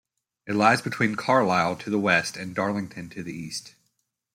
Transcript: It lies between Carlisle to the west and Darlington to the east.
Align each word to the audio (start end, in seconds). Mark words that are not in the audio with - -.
It 0.47 0.55
lies 0.55 0.81
between 0.81 1.13
Carlisle 1.13 1.75
to 1.75 1.91
the 1.91 1.99
west 1.99 2.35
and 2.35 2.55
Darlington 2.55 3.07
to 3.09 3.21
the 3.21 3.33
east. 3.33 3.75